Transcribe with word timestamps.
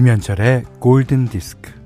김현철의 0.00 0.64
골든 0.78 1.26
디스크. 1.26 1.79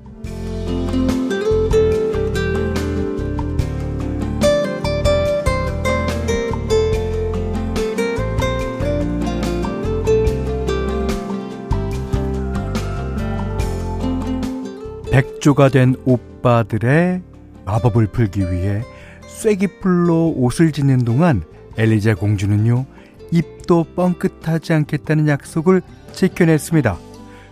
백조가 15.45 15.69
된 15.69 15.95
오빠들의 16.05 17.21
마법을 17.65 18.07
풀기 18.07 18.51
위해 18.51 18.81
쐐기풀로 19.27 20.33
옷을 20.37 20.71
짓는 20.71 21.05
동안 21.05 21.43
엘리자 21.77 22.15
공주는요, 22.15 22.85
입도 23.31 23.85
뻥끗하지 23.95 24.73
않겠다는 24.73 25.27
약속을 25.27 25.83
지켜냈습니다. 26.13 26.97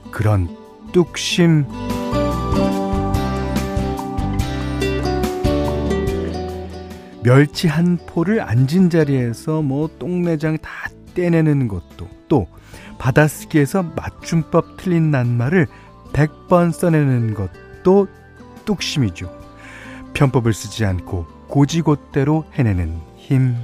그런 0.10 0.50
뚝심 0.92 1.66
멸치 7.22 7.68
한 7.68 8.00
포를 8.08 8.42
앉은 8.42 8.90
자리에서 8.90 9.62
뭐 9.62 9.88
똥내장 10.00 10.58
다 10.58 10.90
떼내는 11.14 11.68
것도 11.68 12.10
또 12.28 12.48
받아쓰기에서 12.98 13.84
맞춤법 13.84 14.78
틀린 14.78 15.12
낱말을 15.12 15.68
100번 16.14 16.72
써내는 16.72 17.36
것도 17.36 17.63
뚝심이죠. 18.66 19.30
편법을 20.14 20.54
쓰지 20.54 20.86
않고 20.86 21.26
고지곳대로 21.48 22.46
해내는 22.54 23.00
힘. 23.18 23.56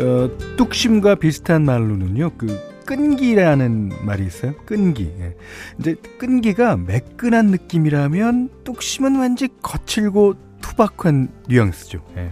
어, 0.00 0.28
뚝심과 0.56 1.14
비슷한 1.14 1.64
말로는요, 1.64 2.32
그, 2.36 2.74
끈기라는 2.84 3.92
말이 4.02 4.26
있어요. 4.26 4.54
끈기. 4.66 5.10
예. 5.18 5.34
이제 5.78 5.94
끈기가 6.18 6.76
매끈한 6.76 7.46
느낌이라면 7.46 8.50
뚝심은 8.64 9.20
왠지 9.20 9.48
거칠고 9.62 10.34
투박한 10.60 11.28
뉘앙스죠. 11.48 12.04
예. 12.18 12.30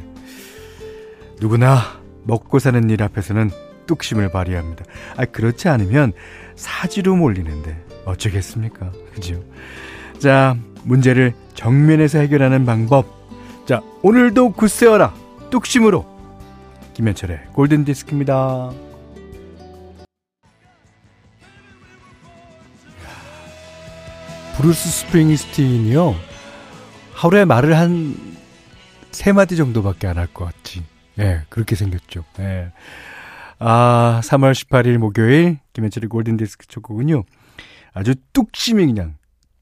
누구나 1.41 1.79
먹고 2.25 2.59
사는 2.59 2.89
일 2.91 3.03
앞에서는 3.03 3.51
뚝심을 3.87 4.31
발휘합니다. 4.31 4.85
아, 5.17 5.25
그렇지 5.25 5.69
않으면 5.69 6.13
사지로 6.57 7.17
몰리는데 7.17 7.85
어쩌겠습니까? 8.05 8.93
그죠? 9.15 9.43
자, 10.19 10.57
문제를 10.85 11.35
정면에서 11.55 12.19
해결하는 12.19 12.65
방법. 12.67 13.07
자, 13.67 13.81
오늘도 14.03 14.53
굳세어라. 14.53 15.15
뚝심으로. 15.51 16.11
김현철의 16.95 17.41
골든 17.55 17.85
디스크입니다. 17.85 18.71
브루스 24.57 24.89
스프링스틴이요. 25.07 26.15
하루에 27.15 27.45
말을 27.45 27.77
한 27.77 28.33
세 29.13 29.31
마디 29.33 29.57
정도밖에 29.57 30.07
안 30.07 30.17
할 30.19 30.27
것 30.33 30.47
같지. 30.47 30.83
예, 31.19 31.43
그렇게 31.51 31.77
생겼죠. 31.77 32.25
예. 32.41 32.73
아, 33.65 34.21
3월 34.25 34.53
18일 34.53 34.99
목요일 34.99 35.61
김현철의 35.73 36.09
골든 36.09 36.37
디스크 36.37 36.67
첫 36.67 36.83
곡은요. 36.83 37.23
아주 37.92 38.17
뚝심이 38.33 38.85
그냥 38.86 39.14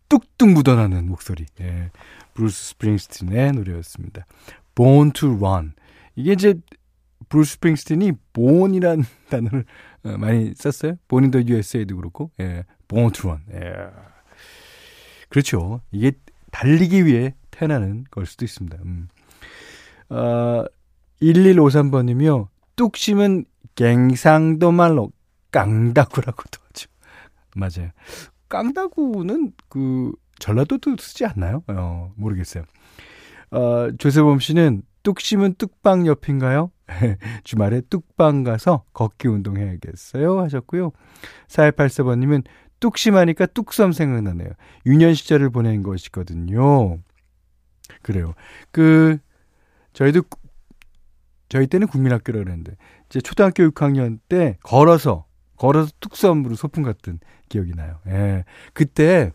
뚝뚝 0.08 0.52
묻어나는 0.52 1.06
목소리. 1.06 1.44
예. 1.60 1.90
브루스 2.32 2.70
스프링스틴의 2.70 3.52
노래였습니다. 3.52 4.24
Born 4.74 5.12
to 5.12 5.36
Run. 5.36 5.74
이게 6.16 6.32
이제 6.32 6.54
브루스 7.28 7.56
스프링스틴이 7.56 8.12
Born이라는 8.32 9.04
단어를 9.28 9.66
어, 10.04 10.16
많이 10.16 10.54
썼어요. 10.54 10.94
Born 11.06 11.24
in 11.24 11.31
the 11.31 11.42
USA도 11.42 11.94
그렇고, 11.96 12.30
예, 12.40 12.64
born 12.88 13.12
to 13.12 13.30
run. 13.30 13.42
예. 13.52 13.90
그렇죠. 15.28 15.82
이게 15.92 16.12
달리기 16.52 17.04
위해 17.04 17.34
태어나는 17.50 18.04
걸 18.10 18.24
수도 18.24 18.46
있습니다. 18.46 18.78
음. 18.82 19.08
어, 20.08 20.64
1153번이며, 21.20 22.48
뚝심은 22.76 23.44
갱상도 23.80 24.72
말로 24.72 25.10
깡다구라고도 25.52 26.60
하죠. 26.66 26.90
맞아요. 27.56 27.90
깡다구는 28.50 29.52
그, 29.70 30.12
전라도도 30.38 30.96
쓰지 30.98 31.24
않나요? 31.24 31.62
어, 31.66 32.12
모르겠어요. 32.16 32.64
어, 33.50 33.90
조세범 33.98 34.40
씨는 34.40 34.82
뚝심은 35.02 35.54
뚝방 35.54 36.06
옆인가요? 36.06 36.70
주말에 37.44 37.80
뚝방 37.88 38.44
가서 38.44 38.84
걷기 38.92 39.28
운동해야겠어요. 39.28 40.40
하셨고요. 40.40 40.92
4184번님은 41.48 42.44
뚝심하니까 42.80 43.46
뚝섬 43.46 43.92
생각나네요. 43.92 44.50
유년 44.84 45.14
시절을 45.14 45.48
보낸 45.48 45.82
것이거든요. 45.82 46.98
그래요. 48.02 48.34
그, 48.72 49.16
저희도, 49.94 50.22
저희 51.48 51.66
때는 51.66 51.86
국민학교라 51.86 52.40
그랬는데, 52.40 52.76
이제 53.10 53.20
초등학교 53.20 53.64
6학년 53.64 54.18
때 54.28 54.56
걸어서, 54.62 55.26
걸어서 55.56 55.90
뚝섬으로 56.00 56.54
소풍 56.54 56.84
갔던 56.84 57.18
기억이 57.48 57.72
나요. 57.72 57.98
예. 58.06 58.44
그때 58.72 59.32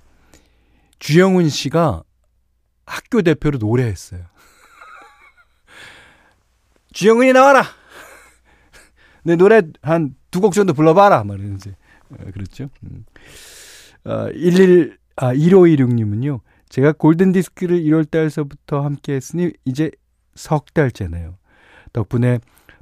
주영훈 1.00 1.50
씨가 1.50 2.04
학교 2.86 3.22
대표로 3.22 3.58
노래했어요. 3.60 4.22
주영은이 6.94 7.34
나와라! 7.34 7.64
내 9.24 9.36
노래 9.36 9.62
한 9.82 10.16
두 10.32 10.42
곡 10.42 10.54
정도 10.54 10.74
불러봐라! 10.74 11.24
말이지. 11.24 11.76
어, 12.10 12.16
그렇죠. 12.34 12.70
음. 12.84 13.06
어, 14.06 14.30
11, 14.34 14.98
아, 15.16 15.34
1526님은요, 15.34 16.42
제가 16.70 16.92
골든 16.92 17.32
디스크를 17.32 17.80
1월 17.84 18.10
달서부터 18.10 18.84
함께 18.84 19.14
했으니 19.14 19.52
이제 19.64 19.92
석 20.36 20.74
달째네요. 20.74 21.38
덕분에 21.94 22.40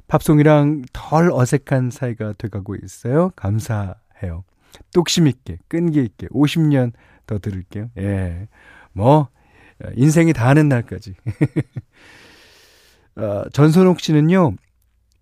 팝송이랑 0.08 0.84
덜 0.92 1.30
어색한 1.32 1.90
사이가 1.90 2.34
돼가고 2.34 2.76
있어요. 2.76 3.30
감사해요. 3.36 4.44
뚝심 4.92 5.26
있게, 5.26 5.58
끈기 5.68 6.02
있게, 6.02 6.26
50년 6.28 6.92
더 7.26 7.38
들을게요. 7.38 7.90
예. 7.98 8.48
뭐, 8.92 9.28
인생이 9.94 10.32
다 10.32 10.48
하는 10.48 10.68
날까지. 10.68 11.14
어, 13.16 13.44
전선옥 13.52 14.00
씨는요, 14.00 14.56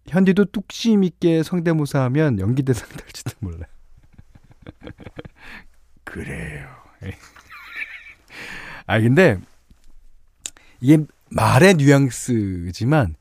현디도 0.08 0.46
뚝심 0.46 1.04
있게 1.04 1.42
성대모사 1.42 2.02
하면 2.04 2.38
연기대상 2.38 2.88
탈지도 2.88 3.32
몰라요. 3.40 3.66
그래요. 6.04 6.68
아, 8.86 9.00
근데, 9.00 9.38
이게 10.80 10.98
말의 11.30 11.74
뉘앙스지만, 11.74 13.14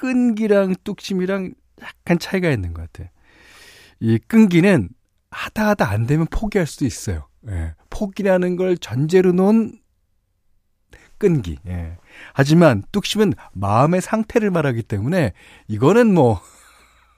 끈기랑 0.00 0.76
뚝심이랑 0.82 1.52
약간 1.82 2.18
차이가 2.18 2.50
있는 2.50 2.72
것 2.72 2.90
같아요. 2.90 3.08
이 4.00 4.18
끈기는 4.18 4.88
하다 5.30 5.68
하다 5.68 5.90
안 5.90 6.06
되면 6.06 6.26
포기할 6.26 6.66
수도 6.66 6.86
있어요. 6.86 7.28
예. 7.48 7.74
포기라는 7.90 8.56
걸 8.56 8.78
전제로 8.78 9.32
놓은 9.32 9.78
끈기. 11.18 11.58
예. 11.66 11.98
하지만 12.32 12.82
뚝심은 12.92 13.34
마음의 13.52 14.00
상태를 14.00 14.50
말하기 14.50 14.84
때문에 14.84 15.34
이거는 15.68 16.14
뭐, 16.14 16.40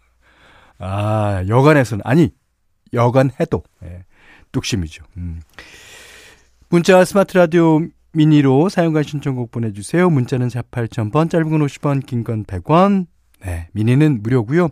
아, 0.79 1.45
여간에서는, 1.47 2.03
아니, 2.05 2.31
여간해도, 2.93 3.62
예. 3.85 4.05
뚝심이죠. 4.51 5.05
음. 5.19 5.41
문자와 6.69 7.05
스마트 7.05 7.39
라디오 7.39 7.87
미니로 8.14 8.69
사연과 8.69 9.03
신청곡 9.03 9.50
보내주세요. 9.50 10.11
문자는 10.11 10.49
4 10.49 10.62
8,000번, 10.62 11.31
짧은 11.31 11.50
건 11.50 11.61
50원, 11.67 12.05
긴 12.05 12.25
건 12.25 12.44
100원. 12.44 13.06
네, 13.44 13.69
미니는 13.73 14.23
무료고요 14.23 14.69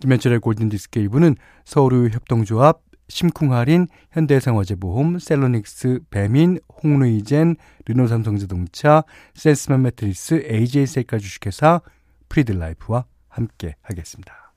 김현철의 0.00 0.40
골든디스크 0.40 1.00
1부는 1.00 1.36
서울우유협동조합, 1.64 2.80
심쿵할인, 3.08 3.86
현대해상화재보험, 4.12 5.18
셀로닉스, 5.18 6.00
배민, 6.10 6.58
홍루이젠, 6.82 7.56
르노삼성자동차, 7.86 9.04
센스맘 9.34 9.82
매트리스, 9.82 10.42
AJ셀카 10.48 11.18
주식회사, 11.18 11.82
프리드라이프와 12.28 13.04
함께 13.28 13.76
하겠습니다. 13.82 14.54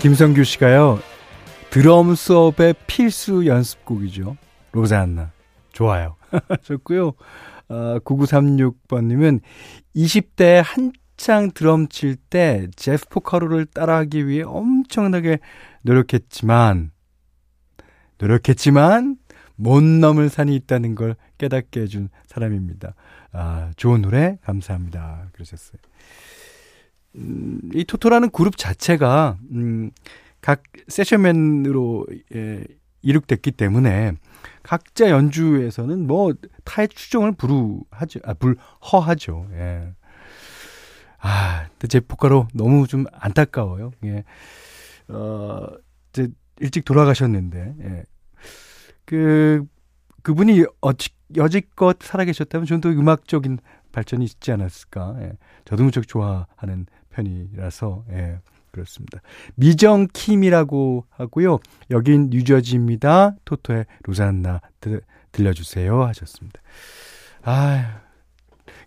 김성규 0.00 0.44
씨가요. 0.44 0.98
드럼 1.68 2.14
수업의 2.14 2.74
필수 2.86 3.46
연습곡이죠. 3.46 4.36
로잔나. 4.72 5.30
좋아요. 5.72 6.16
좋고요. 6.62 7.12
어, 7.68 7.98
9936번님은 8.00 9.40
20대에 9.94 10.62
한창 10.64 11.50
드럼 11.52 11.88
칠 11.88 12.16
때 12.16 12.66
제프 12.76 13.06
포카로를 13.10 13.66
따라하기 13.66 14.26
위해 14.26 14.42
엄청나게 14.42 15.38
노력했지만, 15.82 16.92
노력했지만, 18.18 19.16
못 19.56 19.82
넘을 19.82 20.30
산이 20.30 20.56
있다는 20.56 20.94
걸 20.94 21.14
깨닫게 21.36 21.82
해준 21.82 22.08
사람입니다. 22.26 22.94
아, 23.32 23.70
좋은 23.76 24.00
노래 24.00 24.38
감사합니다. 24.42 25.28
그러셨어요. 25.32 25.78
음, 27.16 27.60
이 27.74 27.84
토토라는 27.84 28.30
그룹 28.30 28.56
자체가, 28.56 29.38
음, 29.52 29.90
각 30.40 30.62
세션맨으로 30.88 32.06
예, 32.34 32.64
이룩됐기 33.02 33.52
때문에 33.52 34.12
각자 34.62 35.10
연주에서는 35.10 36.06
뭐 36.06 36.32
타의 36.64 36.88
추종을 36.88 37.32
불우하죠, 37.32 38.20
아, 38.24 38.34
불허하죠. 38.34 39.48
예. 39.52 39.92
아, 41.18 41.66
제 41.88 42.00
포카로 42.00 42.48
너무 42.54 42.86
좀 42.86 43.04
안타까워요. 43.12 43.92
예. 44.04 44.24
어, 45.08 45.66
이제 46.10 46.28
일찍 46.60 46.84
돌아가셨는데, 46.84 47.74
예. 47.82 48.04
그, 49.04 49.64
그분이 50.22 50.64
어찌, 50.80 51.10
여지껏 51.36 51.98
살아계셨다면 52.02 52.66
좀더 52.66 52.90
음악적인 52.90 53.58
발전이 53.92 54.24
있지 54.24 54.52
않았을까. 54.52 55.16
예. 55.20 55.32
저도 55.64 55.84
무척 55.84 56.08
좋아하는 56.08 56.86
편이라서, 57.10 58.04
예. 58.12 58.38
그렇습니다. 58.70 59.20
미정 59.56 60.06
킴이라고 60.12 61.04
하고요. 61.10 61.58
여긴 61.90 62.30
뉴저지입니다. 62.30 63.34
토토의 63.44 63.84
로잔나 64.04 64.60
들, 64.80 65.00
들려주세요 65.32 66.04
하셨습니다. 66.04 66.60
아, 67.42 68.02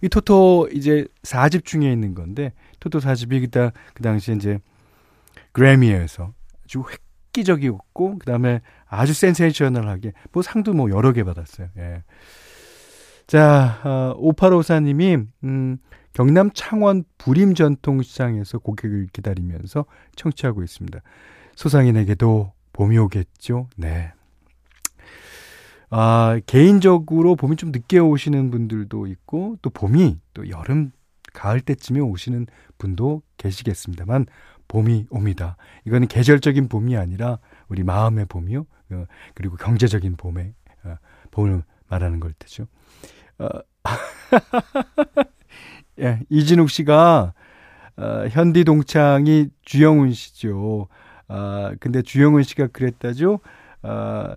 이 0.02 0.10
토토 0.10 0.70
이제 0.72 1.06
4집 1.24 1.66
중에 1.66 1.92
있는 1.92 2.14
건데 2.14 2.54
토토 2.80 3.00
4집이 3.00 3.42
그다 3.42 3.72
그 3.94 4.04
당시에 4.04 4.36
이제 4.36 4.60
그래미에서 5.54 6.34
아주 6.66 6.84
획기적이었고 7.34 8.20
그다음에 8.20 8.62
아주 8.86 9.14
센세이셔널하게 9.14 10.14
뭐 10.31 10.44
상도 10.44 10.74
뭐 10.74 10.90
여러 10.90 11.14
개 11.14 11.24
받았어요. 11.24 11.70
예. 11.78 12.04
자, 13.28 13.80
어, 13.84 14.14
오파로사님이 14.18 15.18
음 15.46 15.78
경남 16.13 16.51
창원 16.54 17.04
부림 17.18 17.56
전통시장에서 17.56 18.60
고객을 18.60 19.07
기다리면서 19.12 19.86
청취하고 20.15 20.63
있습니다. 20.63 21.00
소상인에게도 21.56 22.54
봄이 22.71 22.98
오겠죠? 22.98 23.68
네. 23.77 24.13
아, 25.89 26.39
개인적으로 26.45 27.36
봄이 27.36 27.56
좀 27.56 27.71
늦게 27.71 28.00
오시는 28.00 28.50
분들도 28.51 29.07
있고, 29.07 29.57
또 29.62 29.69
봄이 29.69 30.19
또 30.33 30.50
여름, 30.50 30.92
가을 31.33 31.62
때쯤에 31.62 32.00
오시는 32.00 32.48
분도 32.77 33.21
계시겠습니다만, 33.38 34.25
봄이 34.68 35.07
옵니다. 35.10 35.57
이거는 35.86 36.07
계절적인 36.07 36.68
봄이 36.68 36.98
아니라 36.98 37.38
우리 37.68 37.83
마음의 37.83 38.25
봄이요. 38.25 38.65
어, 38.92 39.06
그리고 39.36 39.56
경제적인 39.56 40.15
봄에, 40.15 40.54
어, 40.83 40.95
봄을 41.31 41.63
말하는 41.89 42.19
걸 42.19 42.33
테죠. 42.39 42.68
어, 46.00 46.01
예, 46.01 46.19
이진욱 46.30 46.69
씨가 46.69 47.34
어, 47.98 48.28
현디 48.30 48.63
동창이 48.63 49.50
주영훈 49.63 50.13
씨죠. 50.13 50.88
아, 51.28 51.74
근데 51.80 52.01
주영훈 52.01 52.44
씨가 52.44 52.68
그랬다죠. 52.68 53.40
아, 53.81 54.36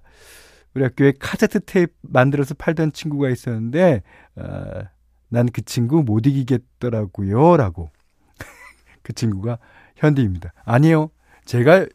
우리 0.75 0.83
학교에 0.83 1.13
카세트 1.19 1.61
테이프 1.61 1.93
만들어서 2.03 2.55
팔던 2.55 2.93
친구가 2.93 3.31
있었는데, 3.31 4.03
아, 4.37 4.85
난그 5.29 5.63
친구 5.63 6.03
못 6.03 6.27
이기겠더라고요. 6.27 7.57
라고. 7.57 7.91
그 9.03 9.13
친구가 9.13 9.59
현디입니다. 9.97 10.53
아니요. 10.65 11.11
제가 11.47 11.87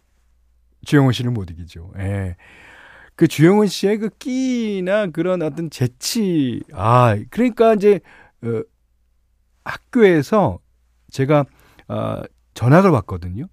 주영훈 0.85 1.13
씨를 1.13 1.31
못 1.31 1.51
이기죠. 1.51 1.91
예. 1.99 2.35
그 3.15 3.27
주영훈 3.27 3.67
씨의 3.67 3.97
그 3.99 4.09
끼나 4.17 5.07
그런 5.07 5.43
어떤 5.43 5.69
재치, 5.69 6.63
아, 6.73 7.15
그러니까 7.29 7.75
이제, 7.75 7.99
어, 8.43 8.63
학교에서 9.63 10.59
제가 11.11 11.45
어, 11.87 12.21
전학을 12.53 12.89
왔거든요. 12.89 13.47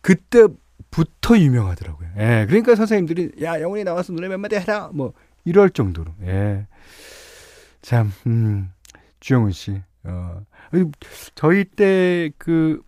그때부터 0.00 1.38
유명하더라고요. 1.38 2.08
예. 2.18 2.46
그러니까 2.48 2.74
선생님들이 2.74 3.42
야 3.42 3.60
영훈이 3.60 3.84
나와서 3.84 4.12
노래 4.12 4.28
몇 4.28 4.38
마디 4.38 4.56
해라 4.56 4.90
뭐 4.92 5.12
이럴 5.44 5.70
정도로. 5.70 6.12
예. 6.22 6.66
참 7.82 8.12
음, 8.26 8.70
주영훈 9.20 9.52
씨. 9.52 9.80
어. 10.04 10.42
저희 11.34 11.64
때 11.64 12.30
그 12.38 12.82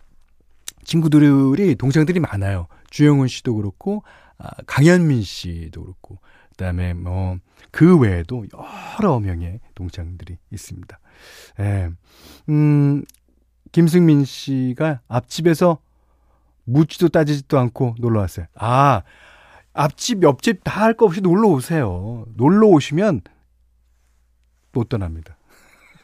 친구들이 0.83 1.75
동생들이 1.75 2.19
많아요. 2.19 2.67
주영훈 2.89 3.27
씨도 3.27 3.55
그렇고 3.55 4.03
아, 4.37 4.49
강현민 4.65 5.21
씨도 5.23 5.81
그렇고 5.81 6.19
그다음에 6.53 6.93
뭐 6.93 7.37
그 7.73 7.97
외에도 7.97 8.45
여러 8.53 9.19
명의 9.19 9.59
동창들이 9.73 10.37
있습니다. 10.51 10.99
예. 11.59 11.89
음, 12.49 13.03
김승민 13.71 14.23
씨가 14.25 15.01
앞집에서 15.07 15.79
묻지도 16.65 17.09
따지지도 17.09 17.57
않고 17.57 17.95
놀러 17.97 18.19
왔어요. 18.19 18.45
아, 18.53 19.01
앞집, 19.73 20.21
옆집 20.21 20.63
다 20.63 20.83
할 20.83 20.93
거 20.93 21.05
없이 21.05 21.21
놀러 21.21 21.47
오세요. 21.47 22.25
놀러 22.35 22.67
오시면 22.67 23.21
못 24.71 24.87
떠납니다. 24.87 25.35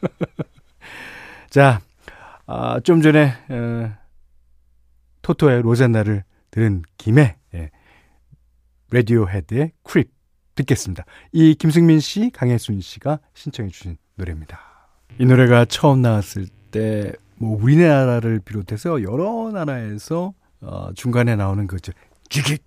자, 1.50 1.80
아, 2.46 2.80
좀 2.80 3.00
전에, 3.00 3.32
어, 3.48 3.92
토토의 5.22 5.62
Rosanna를 5.62 6.24
들은 6.50 6.82
김에, 6.98 7.36
예, 7.54 7.70
라디오 8.90 9.28
헤드의 9.28 9.70
Creep 9.84 10.10
듣겠습니다. 10.54 11.04
이 11.32 11.54
김승민 11.54 12.00
씨, 12.00 12.30
강혜순 12.30 12.80
씨가 12.80 13.20
신청해 13.34 13.70
주신 13.70 13.96
노래입니다. 14.16 14.60
이 15.18 15.24
노래가 15.24 15.64
처음 15.64 16.02
나왔을 16.02 16.46
때, 16.70 17.12
뭐, 17.36 17.60
우리나라를 17.60 18.40
비롯해서 18.40 19.02
여러 19.02 19.50
나라에서, 19.52 20.34
어, 20.60 20.90
중간에 20.94 21.36
나오는 21.36 21.66
거죠. 21.66 21.92
쥐깃! 22.28 22.62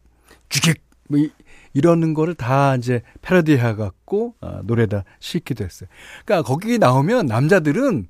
쥐깃! 0.49 0.81
뭐, 1.09 1.19
이, 1.19 1.31
이러는 1.73 2.13
거를 2.13 2.35
다 2.35 2.75
이제 2.75 3.01
패러디 3.21 3.57
해 3.57 3.75
갖고, 3.75 4.35
어, 4.41 4.61
노래다 4.63 5.03
싣기도 5.19 5.63
했어요. 5.63 5.89
그러니까 6.25 6.47
거기 6.47 6.77
나오면 6.77 7.27
남자들은 7.27 8.07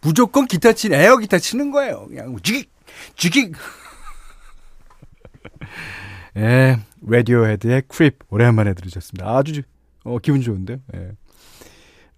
무조건 0.00 0.46
기타 0.46 0.72
치는, 0.72 0.98
에어 0.98 1.16
기타 1.18 1.38
치는 1.38 1.70
거예요. 1.70 2.06
그냥, 2.08 2.36
쥐깃! 2.42 2.70
쥐깃! 3.16 3.52
예, 6.38 6.78
라디오헤드의 7.02 7.82
Creep 7.88 8.20
오랜만에 8.30 8.72
들으셨습니다. 8.74 9.28
아주 9.28 9.62
어, 10.04 10.18
기분 10.20 10.40
좋은데요. 10.40 10.78
예. 10.94 11.12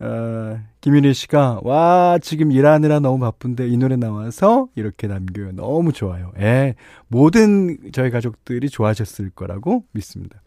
어, 0.04 0.60
김윤희 0.82 1.14
씨가, 1.14 1.60
와, 1.62 2.18
지금 2.20 2.52
일하느라 2.52 3.00
너무 3.00 3.18
바쁜데 3.20 3.68
이 3.68 3.78
노래 3.78 3.96
나와서 3.96 4.68
이렇게 4.74 5.06
남겨요. 5.06 5.52
너무 5.52 5.94
좋아요. 5.94 6.32
예. 6.38 6.74
모든 7.08 7.78
저희 7.92 8.10
가족들이 8.10 8.68
좋아하셨을 8.68 9.30
거라고 9.30 9.84
믿습니다. 9.92 10.42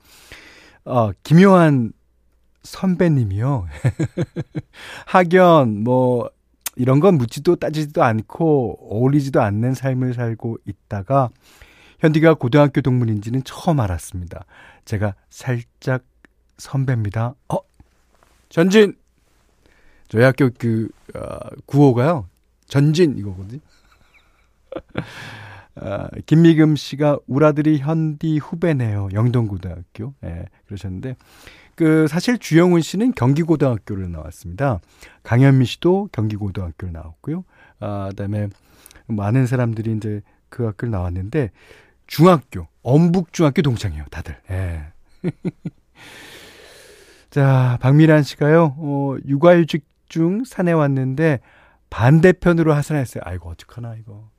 어, 0.86 1.12
김요한 1.24 1.94
선배님이요. 2.62 3.66
학연, 5.08 5.84
뭐, 5.84 6.30
이런 6.76 7.00
건 7.00 7.18
묻지도 7.18 7.56
따지지도 7.56 8.04
않고 8.04 8.78
어울리지도 8.82 9.42
않는 9.42 9.74
삶을 9.74 10.14
살고 10.14 10.58
있다가 10.66 11.32
현디가 12.04 12.34
고등학교 12.34 12.82
동문인지는 12.82 13.46
처음 13.46 13.80
알았습니다. 13.80 14.44
제가 14.84 15.16
살짝 15.30 16.04
선배입니다. 16.58 17.34
어? 17.48 17.58
전진! 18.50 18.98
저희 20.10 20.24
학교 20.24 20.50
그, 20.58 20.90
어, 21.16 21.38
구호가요. 21.66 22.28
전진 22.68 23.18
이거거든요. 23.18 23.62
아, 25.76 26.10
김미금 26.26 26.76
씨가 26.76 27.20
우라들이 27.26 27.78
현디 27.78 28.38
후배네요. 28.38 29.08
영동고등학교. 29.14 30.14
예, 30.26 30.28
네, 30.28 30.46
그러셨는데, 30.66 31.16
그, 31.76 32.08
사실 32.10 32.38
주영훈 32.38 32.82
씨는 32.82 33.14
경기고등학교를 33.14 34.12
나왔습니다. 34.12 34.82
강현미 35.24 35.66
씨도 35.66 36.10
경기고등학교를 36.12 36.92
나왔고요. 36.92 37.46
아, 37.80 38.10
그 38.10 38.16
다음에 38.18 38.50
많은 39.08 39.48
사람들이 39.48 39.94
이제 39.94 40.22
그 40.50 40.66
학교를 40.66 40.92
나왔는데, 40.92 41.50
중학교, 42.14 42.68
엄북중학교 42.84 43.64
동창이에요, 43.64 44.04
다들. 44.12 44.38
예. 44.52 44.84
자, 47.32 47.80
박미란 47.82 48.22
씨가요, 48.22 48.76
어, 48.78 49.16
육아휴직 49.26 49.84
중 50.10 50.44
산에 50.44 50.74
왔는데 50.74 51.40
반대편으로 51.90 52.72
하산했어요. 52.72 53.24
아이고, 53.26 53.50
어떡하나, 53.50 53.96
이거. 53.96 54.30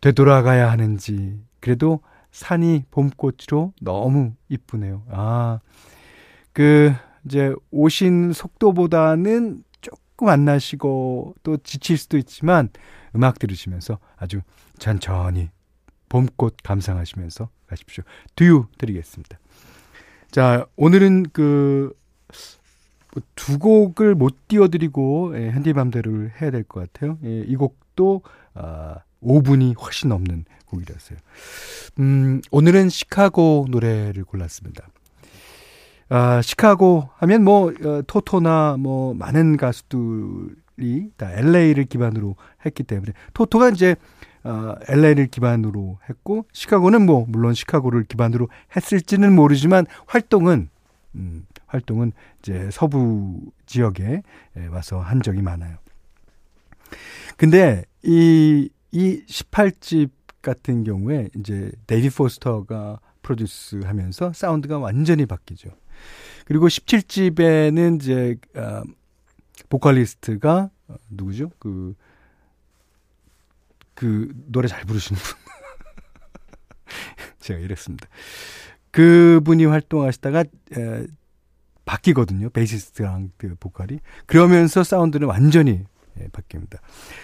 되돌아가야 0.00 0.68
하는지. 0.68 1.40
그래도 1.60 2.00
산이 2.32 2.86
봄꽃으로 2.90 3.72
너무 3.80 4.32
이쁘네요. 4.48 5.04
아, 5.12 5.60
그, 6.52 6.92
이제 7.24 7.54
오신 7.70 8.32
속도보다는 8.32 9.62
조금 9.80 10.28
안 10.28 10.44
나시고 10.44 11.36
또 11.44 11.56
지칠 11.58 11.96
수도 11.96 12.18
있지만 12.18 12.68
음악 13.14 13.38
들으시면서 13.38 14.00
아주 14.16 14.40
천천히 14.80 15.50
봄꽃 16.10 16.56
감상하시면서 16.62 17.48
가십시오. 17.66 18.04
두유 18.36 18.66
드리겠습니다. 18.76 19.38
자, 20.30 20.66
오늘은 20.76 21.24
그, 21.32 21.94
두 23.34 23.58
곡을 23.58 24.14
못 24.14 24.36
띄워드리고, 24.48 25.32
예, 25.36 25.50
핸디맘대로 25.50 26.28
해야 26.40 26.50
될 26.50 26.62
것 26.64 26.92
같아요. 26.92 27.18
예, 27.24 27.40
이 27.40 27.56
곡도, 27.56 28.22
아, 28.54 28.98
5분이 29.22 29.80
훨씬 29.80 30.10
넘는 30.10 30.44
곡이라서요. 30.66 31.18
음, 31.98 32.40
오늘은 32.52 32.88
시카고 32.90 33.66
노래를 33.70 34.24
골랐습니다. 34.24 34.86
아, 36.08 36.40
시카고 36.42 37.08
하면 37.16 37.44
뭐, 37.44 37.72
어, 37.84 38.02
토토나 38.06 38.76
뭐, 38.78 39.14
많은 39.14 39.56
가수들이 39.56 41.10
다 41.16 41.32
LA를 41.32 41.84
기반으로 41.86 42.36
했기 42.64 42.82
때문에, 42.84 43.12
토토가 43.34 43.70
이제, 43.70 43.96
어, 44.44 44.74
LA를 44.88 45.26
기반으로 45.26 45.98
했고, 46.08 46.46
시카고는 46.52 47.04
뭐, 47.04 47.26
물론 47.28 47.54
시카고를 47.54 48.04
기반으로 48.04 48.48
했을지는 48.74 49.34
모르지만, 49.34 49.86
활동은, 50.06 50.68
음, 51.16 51.46
활동은 51.66 52.12
이제 52.40 52.68
서부 52.72 53.40
지역에 53.66 54.22
와서 54.70 55.00
한 55.00 55.22
적이 55.22 55.42
많아요. 55.42 55.76
근데 57.36 57.84
이, 58.02 58.68
이 58.92 59.24
18집 59.26 60.10
같은 60.42 60.84
경우에 60.84 61.28
이제 61.36 61.70
데이빗 61.86 62.10
포스터가 62.10 62.98
produce 63.22 63.82
하면서 63.84 64.32
사운드가 64.32 64.78
완전히 64.78 65.26
바뀌죠. 65.26 65.70
그리고 66.46 66.66
17집에는 66.66 67.96
이제, 67.96 68.36
어, 68.56 68.82
보컬리스트가, 69.68 70.70
어, 70.88 70.94
누구죠? 71.10 71.50
그, 71.58 71.94
그, 74.00 74.32
노래 74.46 74.66
잘 74.66 74.82
부르시는 74.86 75.20
분. 75.20 75.36
제가 77.38 77.60
이랬습니다. 77.60 78.08
그분이 78.92 79.66
활동하시다가, 79.66 80.40
에, 80.40 81.06
바뀌거든요. 81.84 82.48
베이시스트랑 82.48 83.32
그 83.36 83.56
보컬이. 83.60 83.98
그러면서 84.24 84.82
사운드는 84.84 85.28
완전히 85.28 85.84
예, 86.18 86.28
바뀝니다. 86.28 86.78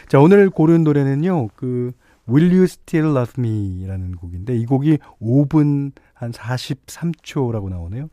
자, 0.06 0.21
오늘 0.21 0.50
고른 0.50 0.85
노래는요, 0.85 1.49
그, 1.56 1.92
Will 2.28 2.52
You 2.52 2.64
Still 2.64 3.16
Love 3.16 3.33
Me 3.38 3.87
라는 3.87 4.14
곡인데, 4.14 4.54
이 4.54 4.66
곡이 4.66 4.99
5분 5.18 5.92
한 6.12 6.30
43초라고 6.30 7.71
나오네요. 7.71 8.11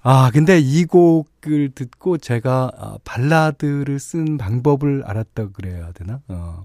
아, 0.00 0.30
근데 0.32 0.58
이 0.58 0.86
곡을 0.86 1.72
듣고 1.74 2.16
제가 2.16 2.70
아, 2.78 2.98
발라드를 3.04 3.98
쓴 3.98 4.38
방법을 4.38 5.02
알았다 5.04 5.48
그래야 5.50 5.92
되나? 5.92 6.22
어. 6.28 6.64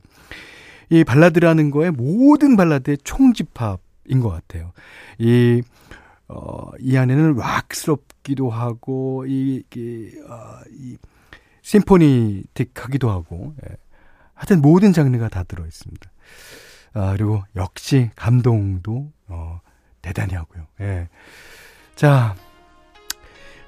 이 0.89 1.03
발라드라는 1.03 1.71
거에 1.71 1.91
모든 1.91 2.55
발라드의 2.55 2.97
총집합인 3.03 4.19
것 4.19 4.29
같아요. 4.29 4.73
이, 5.17 5.61
어, 6.27 6.71
이 6.79 6.97
안에는 6.97 7.35
락스럽기도 7.35 8.49
하고, 8.49 9.25
이, 9.27 9.63
이, 9.75 10.11
어, 10.27 10.59
이, 10.71 10.97
심포니틱하기도 11.61 13.09
하고, 13.09 13.55
예. 13.65 13.75
하여튼 14.33 14.61
모든 14.61 14.93
장르가 14.93 15.29
다 15.29 15.43
들어 15.43 15.65
있습니다. 15.65 16.11
아, 16.93 17.13
그리고 17.13 17.43
역시 17.55 18.09
감동도, 18.15 19.11
어, 19.27 19.59
대단히 20.01 20.33
하고요. 20.33 20.67
예. 20.81 21.09
자, 21.95 22.35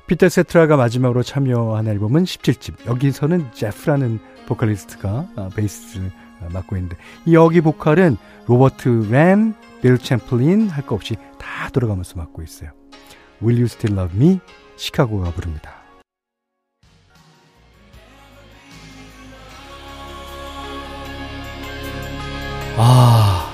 피터 0.07 0.29
세트라가 0.29 0.75
마지막으로 0.77 1.23
참여한 1.23 1.87
앨범은 1.87 2.25
17집. 2.25 2.85
여기서는 2.85 3.51
제프라는 3.53 4.19
보컬리스트가 4.45 5.27
아, 5.35 5.49
베이스 5.55 5.97
아, 5.97 6.24
맡고 6.51 6.75
있는데 6.77 6.97
이 7.25 7.33
여기 7.35 7.61
보컬은 7.61 8.17
로버트 8.47 9.07
램, 9.09 9.53
빌 9.81 9.97
챔플린 9.97 10.69
할 10.69 10.85
거 10.85 10.95
없이 10.95 11.15
다 11.39 11.69
돌아가면서 11.69 12.15
맡고 12.17 12.41
있어요. 12.43 12.71
Will 13.41 13.57
You 13.61 13.65
Still 13.65 13.97
Love 13.99 14.17
Me? 14.17 14.39
시카고가 14.77 15.31
부릅니다. 15.31 15.71
아, 22.77 23.49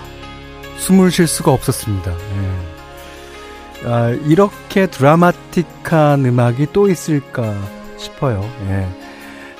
숨을 0.77 1.11
쉴 1.11 1.27
수가 1.27 1.51
없었습니다. 1.51 2.11
예. 2.11 3.87
아, 3.87 4.09
이렇게 4.09 4.87
드라마틱한 4.87 6.25
음악이 6.25 6.67
또 6.73 6.89
있을까 6.89 7.53
싶어요. 7.97 8.41
예. 8.67 8.87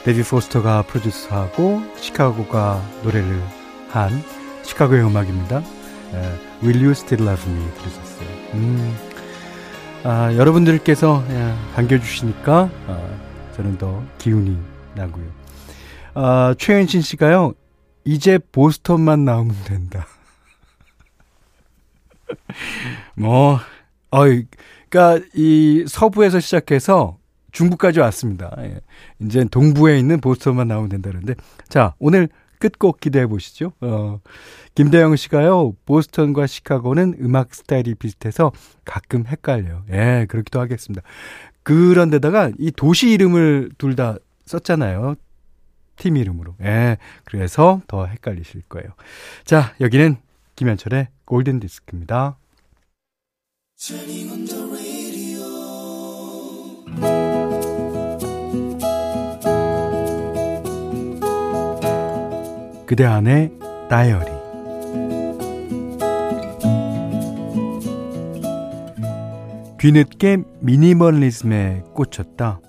데비 0.03 0.23
포스터가 0.23 0.81
프로듀스하고 0.83 1.81
시카고가 1.95 2.83
노래를 3.03 3.41
한 3.89 4.11
시카고의 4.63 5.05
음악입니다. 5.05 5.61
예. 6.13 6.17
Will 6.63 6.77
You 6.77 6.91
Still 6.91 7.27
Love 7.27 7.51
Me 7.51 7.71
그랬었어요. 7.77 8.27
음. 8.55 8.95
아, 10.03 10.33
여러분들께서 10.35 11.23
예, 11.29 11.55
반겨주시니까 11.75 12.69
아, 12.87 13.19
저는 13.55 13.77
더 13.77 14.03
기운이 14.17 14.57
나고요. 14.95 15.25
아, 16.15 16.55
최현신 16.57 17.01
씨가요. 17.01 17.53
이제 18.03 18.39
보스턴만 18.51 19.23
나오면 19.23 19.55
된다. 19.65 20.07
뭐, 23.15 23.59
어이, 24.09 24.45
그니까, 24.89 25.19
이 25.35 25.85
서부에서 25.87 26.39
시작해서 26.39 27.17
중부까지 27.51 27.99
왔습니다. 27.99 28.53
예. 28.59 28.79
이제 29.19 29.45
동부에 29.45 29.97
있는 29.99 30.21
보스턴만 30.21 30.67
나오면 30.67 30.89
된다는데. 30.89 31.35
자, 31.67 31.93
오늘 31.99 32.29
끝곡 32.59 32.99
기대해 32.99 33.25
보시죠. 33.27 33.73
어, 33.81 34.19
김대영 34.75 35.15
씨가요, 35.15 35.73
보스턴과 35.85 36.47
시카고는 36.47 37.15
음악 37.21 37.53
스타일이 37.53 37.95
비슷해서 37.95 38.51
가끔 38.85 39.25
헷갈려요. 39.25 39.83
예, 39.91 40.25
그렇기도 40.29 40.59
하겠습니다. 40.59 41.01
그런데다가 41.63 42.51
이 42.57 42.71
도시 42.71 43.09
이름을 43.11 43.71
둘 43.77 43.95
다 43.95 44.15
썼잖아요. 44.45 45.15
팀 45.97 46.17
이름으로. 46.17 46.55
예. 46.61 46.97
그래서 47.25 47.81
더 47.87 48.05
헷갈리실 48.05 48.63
거예요. 48.69 48.89
자, 49.43 49.73
여기는 49.79 50.17
김현철의 50.55 51.07
골든 51.25 51.59
디스크입니다. 51.59 52.37
그대 62.91 63.05
안의 63.05 63.53
다이어리 63.89 64.29
뒤늦게 69.77 70.39
미니멀리즘에 70.59 71.83
꽂혔다. 71.93 72.59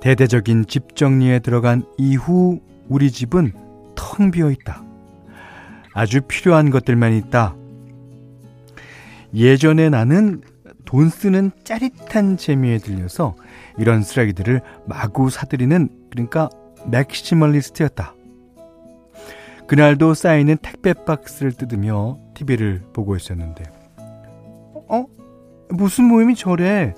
대대적인 0.00 0.66
집 0.66 0.96
정리에 0.96 1.38
들어간 1.38 1.84
이후 1.98 2.58
우리 2.88 3.12
집은 3.12 3.52
텅 3.94 4.32
비어 4.32 4.50
있다. 4.50 4.82
아주 5.94 6.22
필요한 6.22 6.70
것들만 6.70 7.12
있다. 7.12 7.54
예전에 9.34 9.88
나는 9.88 10.42
돈 10.84 11.10
쓰는 11.10 11.52
짜릿한 11.62 12.38
재미에 12.38 12.78
들려서 12.78 13.36
이런 13.78 14.02
쓰레기들을 14.02 14.62
마구 14.84 15.30
사들이는 15.30 15.90
그러니까 16.10 16.50
맥시멀리스트였다. 16.90 18.15
그날도 19.66 20.14
쌓이는 20.14 20.58
택배 20.62 20.92
박스를 20.92 21.52
뜯으며 21.52 22.18
TV를 22.34 22.82
보고 22.92 23.16
있었는데 23.16 23.64
어? 24.88 25.06
무슨 25.70 26.04
모임이 26.04 26.34
저래? 26.34 26.94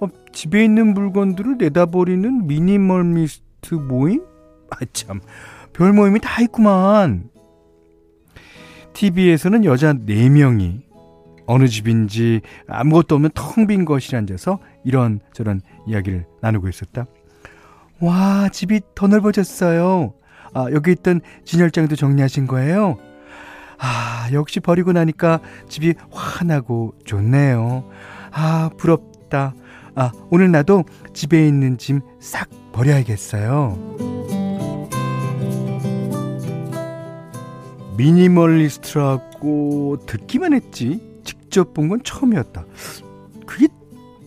어, 0.00 0.06
집에 0.32 0.64
있는 0.64 0.94
물건들을 0.94 1.56
내다버리는 1.58 2.46
미니멀미스트 2.46 3.74
모임? 3.74 4.24
아, 4.70 4.76
참. 4.92 5.20
별 5.72 5.92
모임이 5.92 6.20
다 6.20 6.42
있구만. 6.42 7.30
TV에서는 8.92 9.64
여자 9.64 9.92
4명이 9.92 10.82
어느 11.46 11.66
집인지 11.66 12.40
아무것도 12.68 13.16
없는 13.16 13.30
텅빈 13.34 13.84
거실에 13.84 14.18
앉아서 14.18 14.60
이런 14.84 15.20
저런 15.32 15.60
이야기를 15.86 16.26
나누고 16.40 16.68
있었다. 16.68 17.06
와, 18.00 18.48
집이 18.50 18.80
더 18.94 19.06
넓어졌어요. 19.06 20.14
아, 20.54 20.66
여기 20.72 20.92
있던 20.92 21.20
진열장도 21.44 21.96
정리하신 21.96 22.46
거예요? 22.46 22.98
아, 23.78 24.28
역시 24.32 24.60
버리고 24.60 24.92
나니까 24.92 25.40
집이 25.68 25.94
환하고 26.10 26.94
좋네요. 27.04 27.84
아, 28.30 28.70
부럽다. 28.76 29.54
아, 29.94 30.12
오늘 30.30 30.50
나도 30.50 30.84
집에 31.12 31.46
있는 31.46 31.78
짐 31.78 32.00
싹 32.20 32.48
버려야겠어요. 32.72 33.78
미니멀리스트라고 37.96 39.98
듣기만 40.06 40.52
했지. 40.54 41.00
직접 41.24 41.74
본 41.74 41.88
건 41.88 42.02
처음이었다. 42.02 42.64
그게 43.46 43.68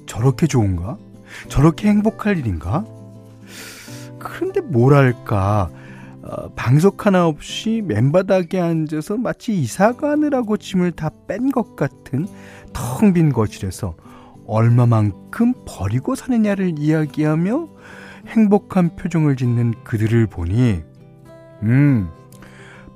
저렇게 0.05 0.47
좋은가? 0.47 0.97
저렇게 1.49 1.89
행복할 1.89 2.37
일인가? 2.37 2.85
그런데 4.19 4.61
뭐랄까, 4.61 5.69
어, 6.25 6.49
방석 6.55 7.05
하나 7.05 7.27
없이 7.27 7.83
맨바닥에 7.85 8.59
앉아서 8.59 9.17
마치 9.17 9.53
이사 9.59 9.93
가느라고 9.95 10.57
짐을 10.57 10.91
다 10.93 11.09
뺀 11.27 11.51
것 11.51 11.75
같은 11.75 12.27
텅 12.73 13.13
빈 13.13 13.31
거실에서 13.31 13.95
얼마만큼 14.47 15.53
버리고 15.67 16.15
사느냐를 16.15 16.73
이야기하며 16.77 17.67
행복한 18.27 18.95
표정을 18.95 19.35
짓는 19.35 19.73
그들을 19.83 20.25
보니, 20.27 20.81
음, 21.63 22.09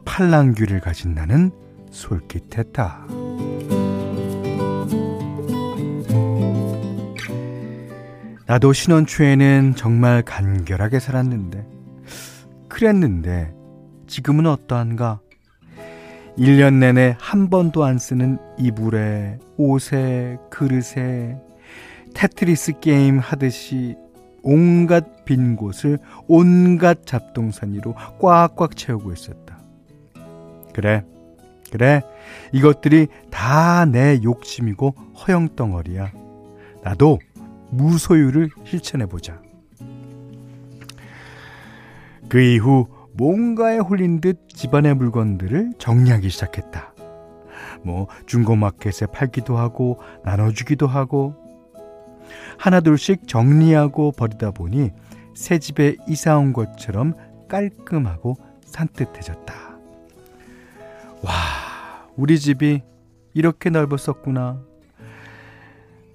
팔랑귀를 0.05 0.79
가진 0.79 1.13
나는 1.13 1.51
솔깃했다. 1.91 3.05
나도 8.47 8.73
신혼 8.73 9.05
초에는 9.05 9.75
정말 9.75 10.23
간결하게 10.23 10.99
살았는데, 10.99 11.65
그랬는데, 12.79 13.53
지금은 14.07 14.45
어떠한가? 14.45 15.19
1년 16.37 16.75
내내 16.75 17.17
한 17.19 17.49
번도 17.49 17.83
안 17.83 17.99
쓰는 17.99 18.37
이불에, 18.57 19.37
옷에, 19.57 20.37
그릇에, 20.49 21.37
테트리스 22.13 22.79
게임 22.79 23.19
하듯이 23.19 23.97
온갖 24.43 25.25
빈 25.25 25.57
곳을 25.57 25.99
온갖 26.29 27.05
잡동사니로 27.05 27.95
꽉꽉 28.21 28.77
채우고 28.77 29.11
있었다. 29.11 29.59
그래, 30.73 31.03
그래. 31.73 32.01
이것들이 32.53 33.07
다 33.29 33.85
내 33.85 34.21
욕심이고 34.23 34.91
허영덩어리야. 34.91 36.13
나도 36.85 37.19
무소유를 37.71 38.49
실천해보자. 38.63 39.48
그 42.29 42.39
이후 42.39 42.87
뭔가에 43.13 43.79
홀린 43.79 44.21
듯 44.21 44.47
집안의 44.49 44.95
물건들을 44.95 45.73
정리하기 45.77 46.29
시작했다. 46.29 46.93
뭐 47.83 48.07
중고마켓에 48.27 49.07
팔기도 49.07 49.57
하고 49.57 49.99
나눠주기도 50.23 50.87
하고 50.87 51.35
하나둘씩 52.57 53.27
정리하고 53.27 54.11
버리다 54.11 54.51
보니 54.51 54.91
새 55.33 55.57
집에 55.57 55.95
이사 56.07 56.37
온 56.37 56.53
것처럼 56.53 57.13
깔끔하고 57.47 58.37
산뜻해졌다. 58.63 59.53
와, 61.23 61.33
우리 62.15 62.39
집이 62.39 62.81
이렇게 63.33 63.69
넓었었구나. 63.69 64.61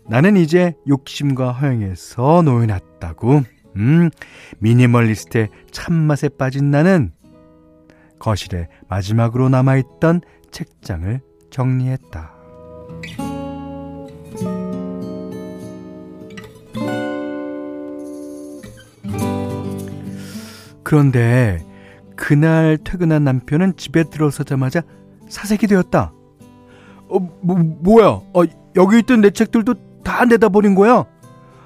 나는 0.07 0.37
이제 0.37 0.75
욕심과 0.87 1.53
허영에서 1.53 2.43
놓여놨다고. 2.43 3.43
음, 3.77 4.11
미니멀리스트의 4.59 5.49
참맛에 5.71 6.29
빠진 6.29 6.71
나는 6.71 7.13
거실에 8.19 8.69
마지막으로 8.89 9.49
남아있던 9.49 10.23
책장을 10.51 11.21
정리했다. 11.51 12.33
그런데 20.83 21.65
그날 22.15 22.79
퇴근한 22.83 23.25
남편은 23.25 23.77
집에 23.77 24.05
들어서자마자 24.05 24.83
사색이 25.29 25.67
되었다. 25.67 26.13
어, 27.09 27.19
뭐, 27.41 27.57
뭐야? 27.57 28.07
어, 28.07 28.43
여기 28.77 28.99
있던 29.01 29.21
내 29.21 29.31
책들도 29.31 29.75
다 30.05 30.25
내다 30.25 30.51
버린 30.51 30.75
거야? 30.75 31.05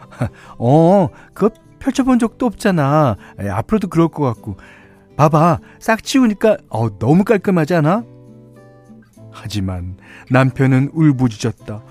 어, 0.58 1.08
그거 1.34 1.50
펼쳐본 1.78 2.18
적도 2.18 2.46
없잖아. 2.46 3.16
에, 3.40 3.48
앞으로도 3.48 3.88
그럴 3.88 4.08
것 4.08 4.24
같고. 4.24 4.56
봐봐, 5.16 5.58
싹 5.80 6.02
치우니까 6.04 6.58
어, 6.68 6.98
너무 6.98 7.24
깔끔하지 7.24 7.74
않아? 7.74 8.04
하지만 9.32 9.96
남편은 10.30 10.90
울부짖었다. 10.92 11.82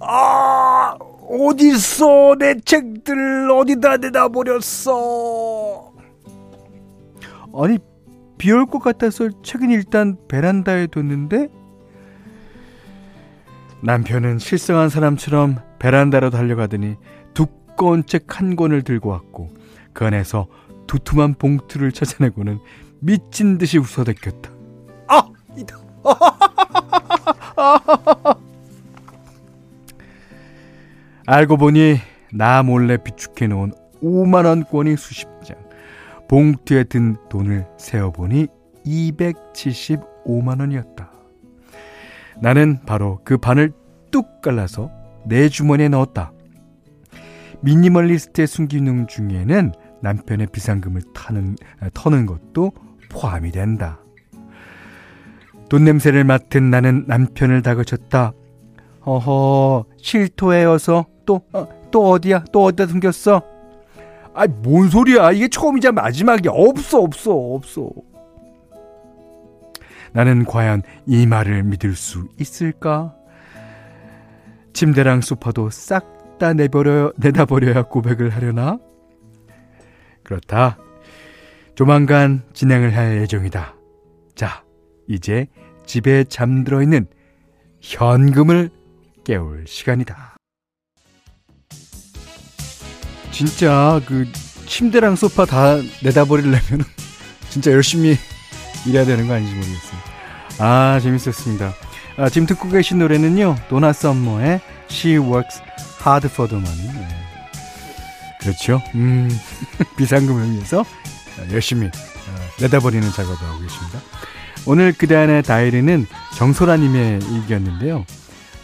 아, 0.00 0.94
어딨어? 1.28 2.36
내 2.38 2.54
책들 2.64 3.50
어디다 3.50 3.96
내다 3.98 4.28
버렸어? 4.28 5.92
아니, 7.54 7.78
비 8.38 8.50
올 8.52 8.66
것 8.66 8.78
같아서 8.78 9.28
책은 9.42 9.70
일단 9.70 10.16
베란다에 10.28 10.86
뒀는데 10.86 11.48
남편은 13.82 14.38
실성한 14.38 14.88
사람처럼 14.88 15.56
베란다로 15.78 16.30
달려가더니 16.30 16.96
두꺼운 17.80 18.04
책 18.04 18.36
한 18.36 18.56
권을 18.56 18.82
들고 18.82 19.08
왔고 19.08 19.48
그 19.94 20.04
안에서 20.04 20.48
두툼한 20.86 21.32
봉투를 21.34 21.92
찾아내고는 21.92 22.58
미친 23.00 23.56
듯이 23.56 23.78
웃어댔겼다. 23.78 24.50
아! 25.08 25.22
이다! 25.56 25.78
알고 31.26 31.56
보니 31.56 31.96
나 32.34 32.62
몰래 32.62 32.98
비축해 32.98 33.46
놓은 33.46 33.72
5만 34.02 34.44
원권이 34.44 34.98
수십 34.98 35.26
장. 35.42 35.56
봉투에 36.28 36.84
든 36.84 37.16
돈을 37.30 37.66
세어 37.78 38.10
보니 38.10 38.46
275만 38.84 40.60
원이었다. 40.60 41.10
나는 42.42 42.80
바로 42.84 43.20
그 43.24 43.38
반을 43.38 43.72
뚝 44.10 44.42
갈라서 44.42 44.90
내 45.24 45.48
주머니에 45.48 45.88
넣었다. 45.88 46.32
미니멀리스트의 47.62 48.46
순기능 48.46 49.06
중에는 49.06 49.72
남편의 50.02 50.48
비상금을 50.52 51.02
타는, 51.14 51.56
터는 51.94 52.26
것도 52.26 52.72
포함이 53.10 53.50
된다. 53.52 54.00
돈 55.68 55.84
냄새를 55.84 56.24
맡은 56.24 56.70
나는 56.70 57.04
남편을 57.06 57.62
다그쳤다. 57.62 58.32
어허, 59.02 59.84
실토해여서 59.98 61.06
또, 61.26 61.42
어, 61.52 61.68
또 61.90 62.10
어디야? 62.10 62.44
또 62.52 62.64
어디다 62.64 62.86
숨겼어? 62.86 63.42
아, 64.34 64.46
뭔 64.46 64.88
소리야? 64.88 65.32
이게 65.32 65.48
처음이자 65.48 65.92
마지막이야. 65.92 66.52
없어, 66.52 67.00
없어, 67.00 67.32
없어. 67.32 67.90
나는 70.12 70.44
과연 70.44 70.82
이 71.06 71.26
말을 71.26 71.62
믿을 71.64 71.94
수 71.94 72.28
있을까? 72.38 73.14
침대랑 74.72 75.20
소파도 75.20 75.70
싹 75.70 76.19
다 76.40 76.54
내버려, 76.54 77.12
내다버려야 77.18 77.82
고백을 77.82 78.30
하려나? 78.30 78.78
그렇다. 80.24 80.78
조만간 81.74 82.42
진행을 82.54 82.96
할 82.96 83.20
예정이다. 83.20 83.76
자, 84.34 84.64
이제 85.06 85.46
집에 85.84 86.24
잠들어 86.24 86.82
있는 86.82 87.06
현금을 87.82 88.70
깨울 89.22 89.66
시간이다. 89.66 90.36
진짜 93.30 94.00
그 94.06 94.26
침대랑 94.66 95.16
소파 95.16 95.44
다 95.44 95.76
내다버리려면 96.02 96.84
진짜 97.50 97.70
열심히 97.70 98.16
일해야 98.86 99.04
되는 99.04 99.28
거 99.28 99.34
아닌지 99.34 99.54
모르겠어요. 99.54 100.00
아, 100.58 100.98
재밌었습니다. 101.00 101.74
아, 102.16 102.28
지금 102.30 102.46
듣고 102.46 102.70
계신 102.70 102.98
노래는요, 102.98 103.56
도나 103.68 103.92
썸머의 103.92 104.60
She 104.90 105.18
Works 105.18 105.62
Money. 106.04 106.88
네. 106.94 107.08
그렇죠. 108.40 108.80
음, 108.94 109.28
비상금을 109.96 110.52
위해서 110.52 110.84
열심히 111.52 111.86
어, 111.86 111.90
내다버리는 112.60 113.08
작업을 113.10 113.46
하고 113.46 113.60
계십니다. 113.60 114.00
오늘 114.66 114.92
그대 114.92 115.16
안의 115.16 115.42
다이리는 115.42 116.06
정소라님의 116.36 117.20
일기였는데요. 117.22 118.04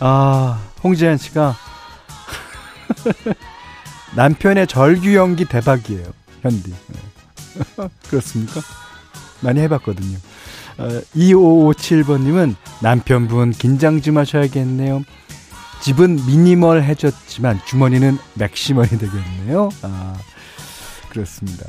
아, 0.00 0.60
홍지한 0.82 1.18
씨가 1.18 1.56
남편의 4.14 4.66
절규 4.66 5.14
연기 5.14 5.44
대박이에요. 5.44 6.04
현디. 6.42 6.70
네. 6.70 7.88
그렇습니까? 8.08 8.60
많이 9.40 9.60
해봤거든요. 9.60 10.18
어, 10.78 10.88
2557번님은 11.14 12.54
남편분 12.82 13.52
긴장 13.52 14.00
좀 14.02 14.18
하셔야겠네요. 14.18 15.02
집은 15.80 16.16
미니멀해졌지만 16.26 17.60
주머니는 17.66 18.18
맥시멀이 18.34 18.90
되겠네요. 18.90 19.68
아, 19.82 20.16
그렇습니다. 21.10 21.66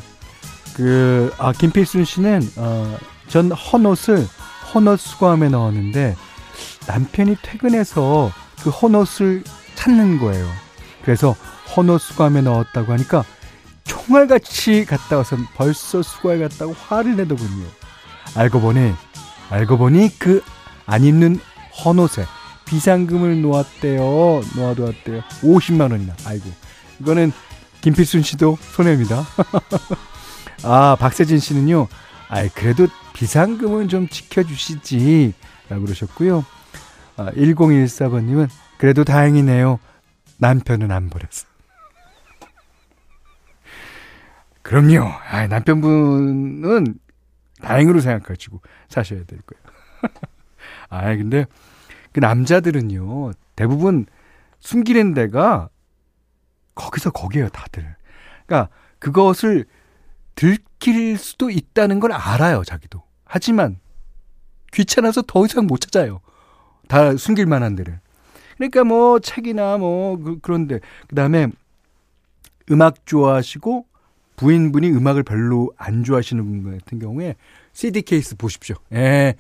그, 0.76 1.34
아, 1.38 1.52
김필순 1.52 2.06
씨는, 2.06 2.42
어, 2.58 2.98
전 3.28 3.52
헌옷을 3.52 4.28
헌옷 4.74 5.00
수거함에 5.00 5.50
넣었는데 5.50 6.16
남편이 6.88 7.38
퇴근해서 7.42 8.32
그 8.62 8.70
헌옷을 8.70 9.44
찾는 9.76 10.20
거예요. 10.20 10.48
그래서 11.04 11.36
헌옷 11.76 12.02
수거함에 12.02 12.42
넣었다고 12.42 12.94
하니까 12.94 13.24
총알같이 13.84 14.86
갔다 14.86 15.18
와서 15.18 15.38
벌써 15.56 16.02
수거해 16.02 16.40
갔다고 16.40 16.74
화를 16.74 17.16
내더군요. 17.18 17.66
알고 18.36 18.62
보니, 18.62 18.94
알고 19.50 19.78
보니 19.78 20.18
그 20.20 20.42
안 20.88 21.04
입는 21.04 21.40
헌옷에 21.84 22.26
비상금을 22.68 23.42
놓았대요. 23.42 24.42
놓아두었대요. 24.56 25.22
50만 25.42 25.92
원이나. 25.92 26.16
아이고. 26.26 26.50
이거는 27.00 27.32
김필순 27.82 28.22
씨도 28.22 28.58
손해입니다. 28.60 29.24
아, 30.64 30.96
박세진 31.00 31.40
씨는요. 31.40 31.88
아이, 32.30 32.50
그래도 32.50 32.88
비상금은 33.14 33.88
좀 33.88 34.08
지켜주시지. 34.08 35.34
라고 35.70 35.86
그러셨고요. 35.86 36.46
아, 37.18 37.32
1014번님은 37.32 38.50
그래도 38.78 39.04
다행이네요. 39.04 39.80
남편은 40.38 40.92
안 40.92 41.10
버렸어. 41.10 41.48
그럼요. 44.62 45.10
아, 45.30 45.48
남편분은 45.48 46.96
다행으로 47.62 48.02
생각하시고 48.02 48.62
사셔야 48.90 49.24
될 49.24 49.40
거예요. 49.42 49.64
아, 50.90 51.16
근데 51.16 51.46
그 52.12 52.20
남자들은요. 52.20 53.32
대부분 53.56 54.06
숨기는 54.60 55.14
데가 55.14 55.70
거기서 56.76 57.12
거기에요, 57.12 57.50
다들. 57.50 57.96
그러니까 58.46 58.70
그것을 59.00 59.66
들킬 60.36 61.18
수도 61.18 61.50
있다는 61.50 62.00
걸 62.00 62.12
알아요, 62.12 62.64
자기도. 62.64 63.04
하지만 63.26 63.80
귀찮아서 64.74 65.22
더 65.22 65.46
이상 65.46 65.66
못 65.66 65.82
찾아요. 65.82 66.22
다 66.88 67.16
숨길 67.16 67.46
만한 67.46 67.76
데를. 67.76 68.00
그러니까 68.58 68.84
뭐 68.84 69.20
책이나 69.20 69.78
뭐 69.78 70.18
그, 70.18 70.40
그런데 70.42 70.80
그다음에 71.08 71.48
음악 72.72 73.06
좋아하시고 73.06 73.86
부인분이 74.36 74.92
음악을 74.92 75.24
별로 75.24 75.72
안 75.78 76.04
좋아하시는 76.04 76.44
분 76.44 76.78
같은 76.78 77.00
경우에 77.00 77.36
CD 77.74 78.02
케이스 78.02 78.36
보십시오. 78.36 78.76
예. 78.94 79.36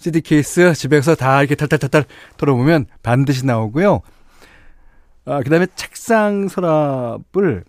CD 0.00 0.22
케이스 0.22 0.72
집에서 0.72 1.14
다 1.14 1.40
이렇게 1.40 1.54
탈탈탈탈 1.54 2.06
털어보면 2.38 2.86
반드시 3.02 3.44
나오고요. 3.44 4.00
아, 5.26 5.42
그 5.42 5.50
다음에 5.50 5.66
책상 5.74 6.48
서랍을, 6.48 7.64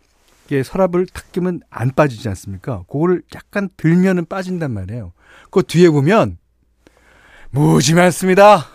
이게 0.46 0.64
서랍을 0.64 1.08
탁 1.08 1.30
끼면 1.34 1.60
안 1.70 1.92
빠지지 1.92 2.30
않습니까? 2.30 2.84
그거를 2.88 3.22
약간 3.36 3.68
들면은 3.76 4.26
빠진단 4.26 4.72
말이에요. 4.72 5.12
그 5.50 5.62
뒤에 5.62 5.90
보면 5.90 6.38
무지 7.50 7.96
많습니다. 7.96 8.66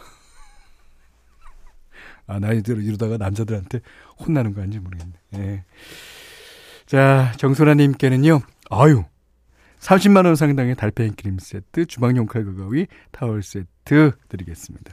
아, 2.27 2.38
나이대로 2.38 2.83
이러다가 2.83 3.16
남자들한테 3.16 3.81
혼나는 4.19 4.53
거 4.53 4.61
아닌지 4.61 4.81
모르겠네. 4.81 5.12
예. 5.37 5.64
자, 6.85 7.33
정소라님께는요, 7.38 8.42
아유, 8.69 9.05
30만 9.87 10.27
원 10.27 10.35
상당의 10.35 10.75
달팽이 10.75 11.11
크림 11.11 11.38
세트, 11.38 11.87
주방용 11.87 12.27
칼과 12.27 12.55
가위, 12.55 12.87
타월 13.12 13.42
세트 13.42 14.12
드리겠습니다. 14.29 14.92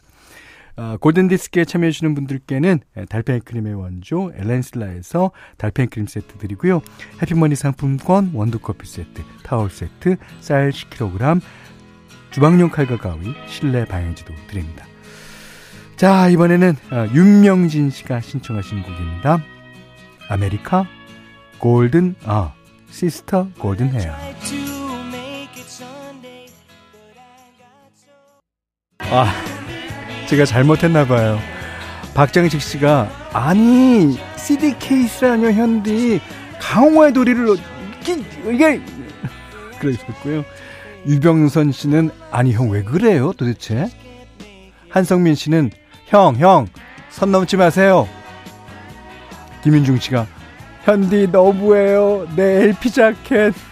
아, 0.76 0.98
골든디스크에 1.02 1.66
참여해주시는 1.66 2.14
분들께는 2.14 2.80
달팽이 3.10 3.40
크림의 3.40 3.74
원조 3.74 4.32
엘렌실라에서 4.36 5.32
달팽이 5.58 5.88
크림 5.88 6.06
세트 6.06 6.38
드리고요. 6.38 6.82
해피머니 7.22 7.56
상품권, 7.56 8.32
원두커피 8.36 8.88
세트, 8.88 9.24
타월 9.44 9.72
세트, 9.72 10.18
쌀 10.40 10.70
10kg, 10.70 11.42
주방용 12.30 12.70
칼과 12.70 12.98
가위, 12.98 13.34
실내 13.48 13.86
방향제도 13.86 14.32
드립니다. 14.48 14.86
자, 15.96 16.30
이번에는 16.30 16.76
아, 16.92 17.08
윤명진 17.14 17.90
씨가 17.90 18.22
신청하신 18.22 18.84
곡입니다. 18.84 19.44
아메리카 20.30 20.88
Golden 21.58 22.16
아 22.26 22.54
Sister 22.90 23.50
Golden 23.58 23.90
Hair. 23.90 24.73
아, 29.00 29.34
제가 30.28 30.46
잘못했나 30.46 31.06
봐요. 31.06 31.40
박정식 32.14 32.62
씨가 32.62 33.10
아니 33.34 34.18
CD 34.38 34.78
케이스라뇨 34.78 35.52
현디 35.52 36.22
강호의 36.60 37.14
도리를 37.14 37.58
이게, 38.52 38.82
그러셨고요. 39.80 40.44
유병선 41.08 41.72
씨는 41.72 42.12
아니 42.32 42.54
형 42.54 42.70
왜 42.70 42.84
그래요 42.84 43.34
도대체? 43.34 43.90
한성민 44.90 45.36
씨는 45.36 45.72
형, 46.06 46.36
형, 46.38 46.68
선 47.10 47.32
넘지 47.32 47.58
마세요. 47.58 48.08
김윤중 49.64 49.98
씨가, 50.00 50.28
현디 50.84 51.30
너무해요. 51.32 52.28
내 52.36 52.64
LP 52.66 52.92
자켓. 52.92 53.54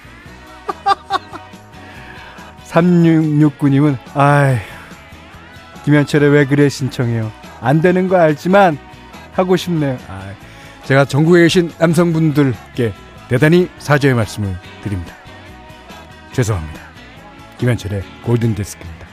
3669님은, 2.65 3.97
아이, 4.15 4.55
김현철의 5.85 6.29
왜 6.29 6.45
그래 6.45 6.69
신청해요. 6.69 7.31
안 7.59 7.81
되는 7.81 8.07
거 8.07 8.17
알지만, 8.17 8.77
하고 9.33 9.55
싶네요. 9.55 9.97
아, 10.07 10.33
제가 10.85 11.05
전국에 11.05 11.41
계신 11.41 11.71
남성분들께 11.79 12.93
대단히 13.29 13.69
사죄의 13.79 14.13
말씀을 14.13 14.55
드립니다. 14.83 15.13
죄송합니다. 16.33 16.81
김현철의 17.57 18.03
골든 18.23 18.55
데스크입니다. 18.55 19.07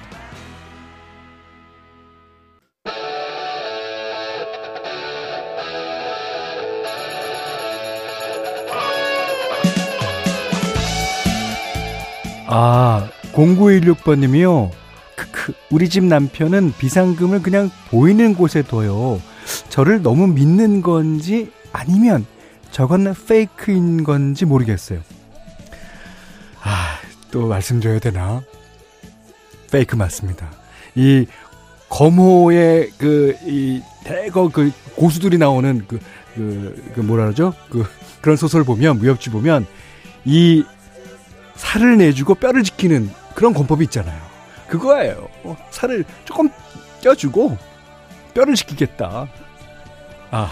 아, 12.51 13.09
0916번님이요. 13.35 14.88
크크, 15.49 15.55
우리 15.71 15.89
집 15.89 16.05
남편은 16.05 16.75
비상금을 16.79 17.43
그냥 17.43 17.71
보이는 17.91 18.35
곳에 18.35 18.63
둬요. 18.63 19.21
저를 19.71 20.03
너무 20.03 20.27
믿는 20.27 20.83
건지 20.83 21.51
아니면 21.73 22.27
저건 22.71 23.15
페이크인 23.27 24.05
건지 24.05 24.45
모르겠어요. 24.45 25.01
아, 26.63 26.99
또 27.31 27.47
말씀드려야 27.47 27.99
되나? 27.99 28.43
페이크 29.71 29.97
맞습니다. 29.97 30.51
이 30.95 31.27
검호의 31.89 32.91
그, 32.99 33.35
이 33.45 33.81
대거 34.05 34.51
그 34.51 34.71
고수들이 34.97 35.39
나오는 35.39 35.85
그, 35.89 35.99
그, 36.35 36.93
그 36.95 37.01
뭐라 37.01 37.25
그러죠? 37.25 37.55
그, 37.71 37.87
그런 38.21 38.37
소설 38.37 38.65
보면, 38.65 38.99
무협지 38.99 39.31
보면 39.31 39.67
이 40.25 40.65
살을 41.55 41.97
내주고 41.97 42.35
뼈를 42.35 42.63
지키는 42.63 43.11
그런 43.35 43.55
권법이 43.55 43.85
있잖아요. 43.85 44.28
그거예요. 44.69 45.29
어, 45.45 45.57
살을 45.71 46.05
조금 46.25 46.51
껴주고 47.03 47.57
뼈를 48.35 48.55
지키겠다. 48.55 49.27
아. 50.31 50.51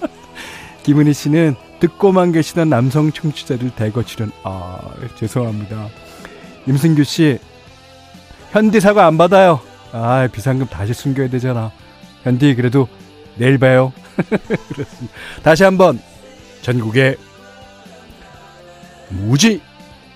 김은희 0.82 1.12
씨는 1.12 1.54
듣고만 1.80 2.32
계시던 2.32 2.68
남성 2.68 3.12
청취자들 3.12 3.70
대거 3.70 4.02
출연. 4.04 4.32
아, 4.42 4.80
죄송합니다. 5.16 5.88
임승규 6.66 7.04
씨, 7.04 7.38
현디 8.50 8.80
사과 8.80 9.06
안 9.06 9.18
받아요. 9.18 9.60
아, 9.92 10.28
비상금 10.32 10.66
다시 10.66 10.94
숨겨야 10.94 11.28
되잖아. 11.28 11.70
현디, 12.24 12.54
그래도 12.54 12.88
내일 13.36 13.58
봐요. 13.58 13.92
그렇습니다. 14.72 15.14
다시 15.42 15.62
한번 15.64 16.00
전국의 16.62 17.16
무지 19.10 19.60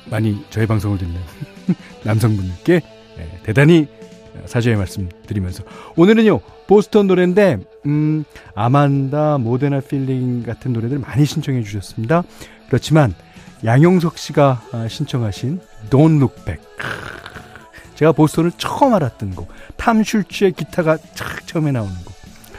많이 0.06 0.44
저희 0.50 0.66
방송을 0.66 0.98
듣는 0.98 1.14
남성분들께 2.04 2.80
예, 3.18 3.40
대단히 3.42 3.86
사죄의 4.46 4.76
말씀 4.76 5.08
드리면서. 5.26 5.64
오늘은요 5.96 6.40
보스턴 6.66 7.06
노래인데 7.06 7.58
음 7.86 8.24
Amanda 8.54 9.38
More 9.38 9.59
Than 9.59 9.80
a 9.80 9.88
Feeling 9.88 10.42
같은 10.44 10.72
노래들 10.72 10.98
많이 10.98 11.24
신청해 11.24 11.62
주셨습니다. 11.62 12.22
그렇지만 12.68 13.14
양용석 13.64 14.16
씨가 14.18 14.62
아, 14.72 14.88
신청하신 14.88 15.60
Don't 15.90 16.16
Look 16.16 16.44
Back. 16.44 16.64
제가 17.96 18.12
보스턴을 18.12 18.52
처음 18.56 18.94
알았던 18.94 19.34
곡 19.34 19.48
탐 19.76 20.02
슐츠의 20.02 20.52
기타가 20.52 20.96
착 21.14 21.46
처음에 21.46 21.72
나오는 21.72 21.92
곡. 22.04 22.14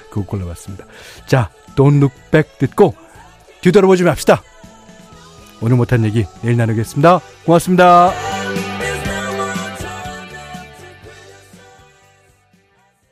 그거 0.10 0.26
골라봤습니다. 0.26 0.86
자 1.26 1.50
Don't 1.76 1.98
Look 1.98 2.16
Back 2.32 2.58
듣고 2.60 2.94
뒤돌아보지 3.62 4.04
맙시다 4.04 4.44
오늘 5.62 5.78
못한 5.78 6.04
얘기 6.04 6.26
내일 6.42 6.58
나누겠습니다. 6.58 7.22
고맙습니다. 7.46 8.31